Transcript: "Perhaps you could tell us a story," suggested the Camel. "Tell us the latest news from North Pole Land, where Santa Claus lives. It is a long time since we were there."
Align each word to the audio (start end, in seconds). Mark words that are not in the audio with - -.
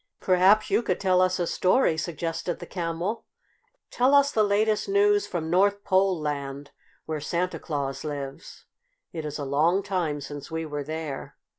"Perhaps 0.19 0.71
you 0.71 0.81
could 0.81 0.99
tell 0.99 1.21
us 1.21 1.37
a 1.37 1.45
story," 1.45 1.95
suggested 1.95 2.57
the 2.57 2.65
Camel. 2.65 3.25
"Tell 3.91 4.15
us 4.15 4.31
the 4.31 4.41
latest 4.41 4.89
news 4.89 5.27
from 5.27 5.51
North 5.51 5.83
Pole 5.83 6.19
Land, 6.19 6.71
where 7.05 7.19
Santa 7.21 7.59
Claus 7.59 8.03
lives. 8.03 8.65
It 9.13 9.25
is 9.25 9.37
a 9.37 9.45
long 9.45 9.83
time 9.83 10.19
since 10.19 10.49
we 10.49 10.65
were 10.65 10.83
there." 10.83 11.35